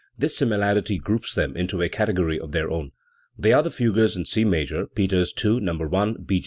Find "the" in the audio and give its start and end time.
3.61-3.69